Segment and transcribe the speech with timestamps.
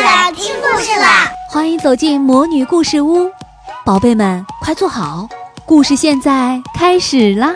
[0.00, 1.32] 啦，听故事啦！
[1.48, 3.30] 欢迎走进魔女故事屋，
[3.84, 5.28] 宝贝们快坐好，
[5.64, 7.48] 故事现在开始啦！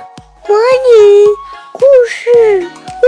[0.48, 1.26] 魔女
[1.72, 3.06] 故事屋，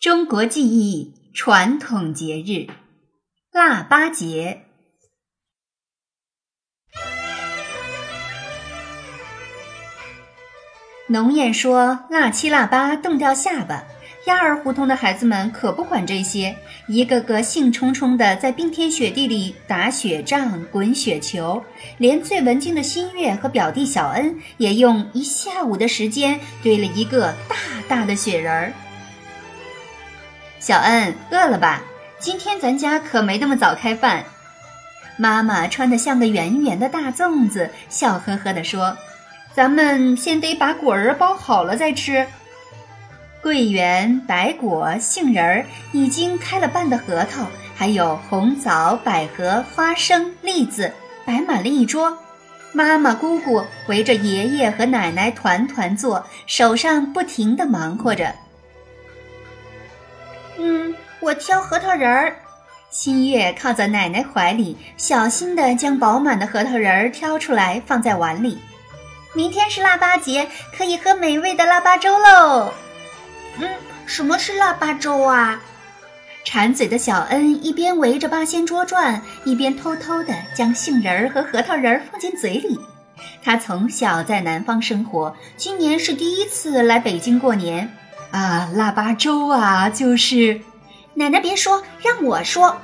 [0.00, 2.66] 中国记忆传统节日——
[3.52, 4.66] 腊八节。
[11.12, 13.84] 农谚说：“腊七腊八冻掉下巴。”
[14.24, 21.62] 鸭儿胡同的孩子们可不管这些，一个个兴冲冲地在冰天雪地里打雪仗、滚雪球。
[21.98, 27.56] 连最文静的新月和表弟小恩也用一下午的时间堆了一个大
[27.86, 28.72] 大的雪人儿。
[30.60, 31.82] 小恩，饿了吧？
[32.18, 34.24] 今天咱家可没那么早开饭。
[35.18, 38.96] 妈妈穿得像个圆圆的大粽子，笑呵呵地说。
[39.54, 42.26] 咱们先得把果儿包好了再吃。
[43.42, 50.92] 桂圆、白果、杏仁儿，已经开了半的核桃，还有红枣、百合、花生、栗子，
[51.24, 52.16] 摆满了一桌。
[52.72, 58.32] 妈妈、姑姑围着爷爷和奶奶团团坐，手上不停地忙活着。
[60.56, 62.36] 嗯，我挑核桃仁儿。
[62.90, 68.58] 新月靠在奶奶怀里，小心地将饱满的核桃仁儿挑出来，放在碗里。
[69.34, 72.72] 明天是腊八节，可以喝美味的腊八粥喽。
[73.58, 73.68] 嗯，
[74.04, 75.60] 什么是腊八粥啊？
[76.44, 82.78] 馋嘴的小恩一边围着八仙桌转，一边偷偷地将杏仁儿和核桃仁儿放进嘴里。
[83.42, 87.90] 他从小在南方生活，今年是第一次来北京过年。
[88.32, 90.60] 啊，腊八粥啊，就是……
[91.14, 92.76] 奶奶别说，让我说。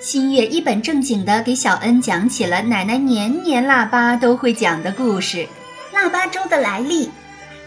[0.00, 5.46] 新月一本正经地给小恩讲起了奶奶年年腊八都会讲的故事。
[5.92, 7.10] 腊八粥的来历，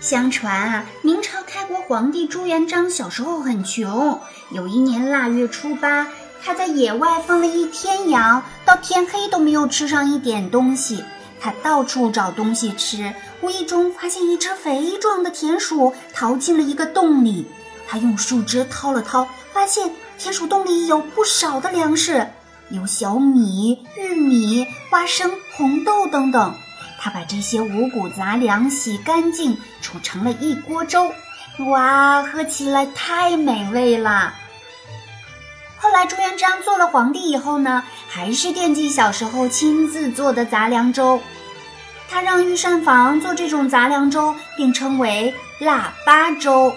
[0.01, 6.07] 相传啊，明朝开国皇帝朱元璋小时候很穷，有一年腊月初八，
[6.43, 11.03] 他在野外放了一天羊，到天黑都没有吃上一点东西。
[11.39, 17.45] 他到处找东西吃，无意中发现一只肥壮的田鼠逃进了一个洞里。
[17.87, 22.27] 他用树枝掏了掏，发现田鼠洞里有不少的粮食，
[22.69, 26.55] 有小米、玉米、花生、红豆等等。
[27.05, 31.13] 他把这些五谷杂粮洗干净，煮成了一锅粥。
[31.67, 34.33] 哇，喝起来太美味了。
[35.77, 41.21] 后来朱元璋做了皇帝以后呢，还是惦记小时候亲自做的杂粮粥。
[42.09, 46.75] 他让御膳房做这种杂粮粥，并称为腊八粥。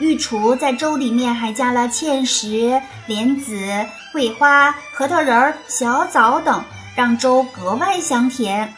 [0.00, 6.64] 御厨在粥里面还加了芡实、莲子、桂花、核桃仁儿、小枣等，
[6.96, 8.74] 让粥格外香甜。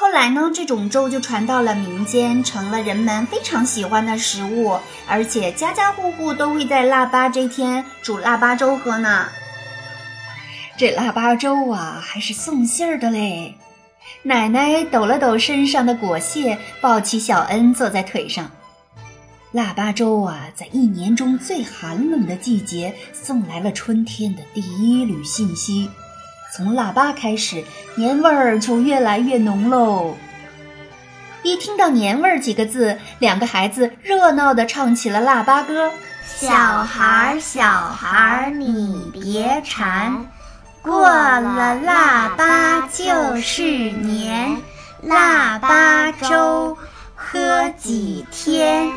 [0.00, 9.26] 后来呢，这种粥就传到了民间，成了人们非常喜欢的食物，而且家家户户都会在腊八这天煮腊八粥喝呢。
[10.78, 13.56] 这腊八粥啊，还是送信儿的嘞。
[14.22, 18.50] 奶奶抖了抖身上的裹蟹，抱起小恩坐在腿上。
[19.52, 25.90] 腊八粥啊，在一年中最寒冷的季节，送来了春天的第一缕信息。
[26.56, 30.16] 从腊八开始，年味儿就越来越浓喽。
[31.42, 35.90] 一听到“年味儿”几个字，两个孩子热闹地唱起了腊八歌
[36.26, 40.26] ：“小孩儿，小孩儿，你别馋，
[40.82, 44.56] 过了腊八就是年，
[45.02, 46.76] 腊八粥
[47.14, 48.90] 喝几天，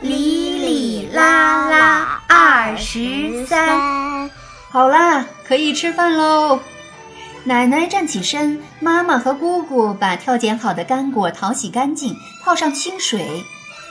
[0.00, 4.30] 里里啦啦二十三。”
[4.72, 6.60] 好啦，可以吃饭喽。
[7.44, 12.14] 奶奶站起身，妈妈和姑姑把挑拣好的干果淘洗干净，
[12.44, 13.42] 泡上清水。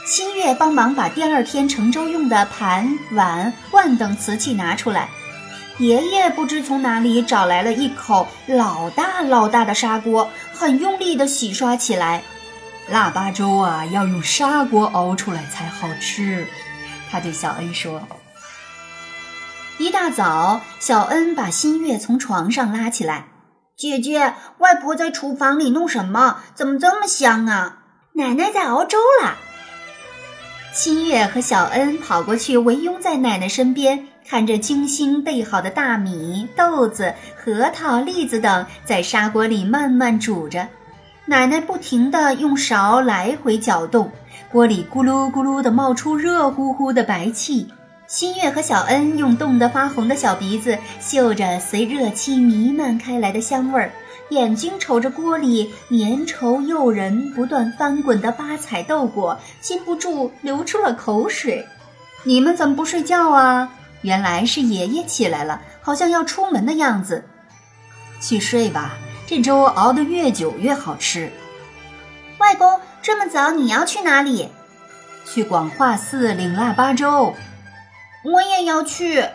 [0.06, 5.10] 新月帮忙把第二天盛粥用的盘、碗、罐等瓷器拿出来。
[5.80, 12.22] 爷爷不知从哪里找来了一口老大老大的砂锅，很用力地洗刷起来。
[12.88, 16.46] 腊八粥啊，要用砂锅熬出来才好吃。
[17.10, 18.08] 他对小恩说。
[19.80, 23.26] 一大早，小恩把新月从床上拉起来。
[23.80, 26.40] 姐姐，外婆在厨房里弄什么？
[26.54, 27.78] 怎么这么香啊？
[28.12, 29.38] 奶奶在熬粥啦。
[30.74, 40.68] 新月和小恩跑过去，围拥在奶奶身边，看着精心备好的大米、豆子、核桃、栗子等在砂锅里慢慢煮着。
[41.24, 44.12] 奶奶不停地用勺来回搅动，
[44.52, 47.70] 锅里咕噜咕噜地冒出热乎乎的白气。
[48.10, 53.92] 新月和小恩用冻得发红的小鼻子嗅着随热气弥漫开来的香味儿，
[54.30, 61.64] 眼睛瞅着锅里粘稠诱人、不断翻滚的八彩豆果，禁不住流出了口水。
[62.24, 63.70] 你们怎么不睡觉啊？
[64.02, 67.24] 原来是爷爷起来了，好像要出门的样子。
[68.20, 68.98] 去睡吧，
[69.28, 71.32] 这粥熬得越久越好吃。
[72.40, 74.50] 外公，这么早你要去哪里？
[75.32, 77.36] 去广化寺领腊八粥。
[78.24, 79.26] 我也要去。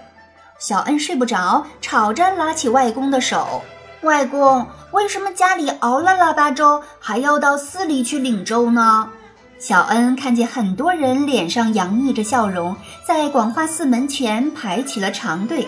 [0.58, 3.62] 小恩睡不着，吵着拉起外公的手。
[4.02, 9.10] 外公，为什么家里熬了腊八粥，还要到寺里去领粥呢？
[9.58, 12.76] 小恩看见很多人脸上洋溢着笑容，
[13.06, 15.66] 在广化寺门前排起了长队。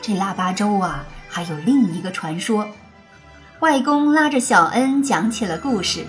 [0.00, 2.66] 这腊八粥啊，还有另一个传说。
[3.60, 6.06] 外公拉着小恩讲起了故事：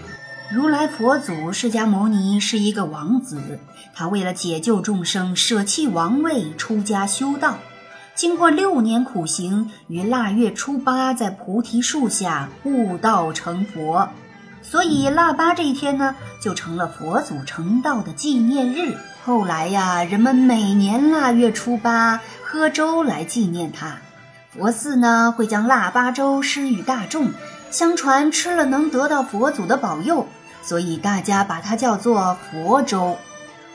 [0.49, 3.59] 如来佛祖释迦牟尼是一个王子，
[3.93, 7.57] 他为了解救众生，舍弃王位，出家修道。
[8.15, 14.07] 经过六年苦行，于腊月初八在菩提树下悟道成佛，
[14.61, 18.95] 所以腊八这一天呢，就成了佛祖成道的纪念日。
[19.25, 23.97] 后来呀，人们每年腊月初八喝粥来纪念他。
[24.55, 27.31] 佛寺呢会将腊八粥施与大众，
[27.69, 30.25] 相传吃了能得到佛祖的保佑，
[30.67, 33.15] 所以大家把它叫做佛粥。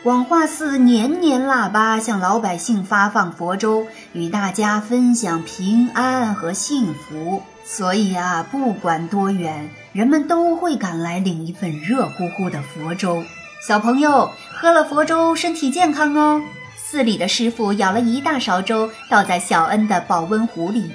[0.03, 7.43] 广化寺年年腊八向老百姓发放佛粥，与大家分享平安和幸福。
[7.65, 13.25] 所以啊，不管多远，人们都会赶来领一份热乎乎的佛粥。
[13.67, 16.43] 小朋友喝了佛粥，身体健康哦。
[16.77, 20.91] 寺里的师傅舀了一大勺粥，倒在小恩的保温壶里。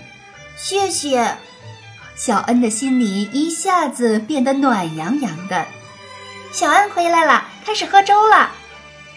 [0.55, 1.37] 谢谢，
[2.15, 5.65] 小恩的心里一下子变得暖洋洋的。
[6.57, 8.49] 小安回来了，开始喝粥了。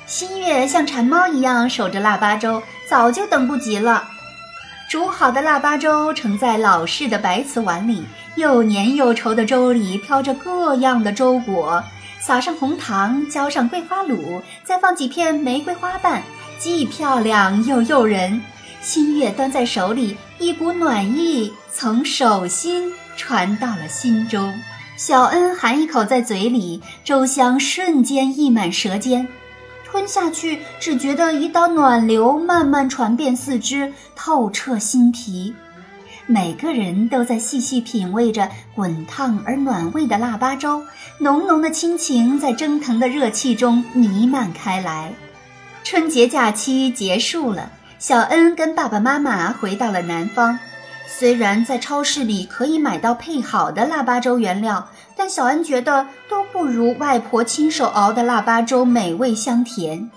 [0.06, 4.06] 新月像馋猫一样守着腊八粥，早就等不及了。
[4.90, 8.04] 煮好的腊八粥盛在老式的白瓷碗里，
[8.34, 11.82] 又黏又稠的粥里飘着各样的粥果，
[12.20, 16.22] 撒上红糖，浇上桂花卤，再放几片玫瑰花瓣，
[16.58, 18.42] 既漂亮又诱人。
[18.82, 24.52] 新月端在手里，一股暖意从手心传到了心中。
[25.00, 29.26] 小恩含一口在嘴里，粥香瞬间溢满舌尖。
[29.82, 35.54] 吞下去，只觉得一道暖流慢慢传遍四肢，透彻心脾。
[36.26, 40.84] 每个人都在细细品味着滚烫而暖胃的腊八粥，
[41.16, 45.14] 浓浓的亲情在蒸腾的热气中弥漫开来。
[45.82, 50.58] 春节假期结束了，小恩跟爸爸妈妈回到了南方。
[51.18, 60.10] 虽然在超市里可以买到配好的腊八粥原料，但小恩觉得都不如外婆亲手熬的腊八粥美味香甜，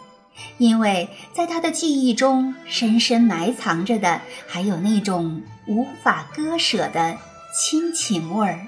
[0.57, 7.18] 因为在他的记忆中，深深埋藏着的还有那种无法割舍的
[7.54, 8.68] 亲情味儿。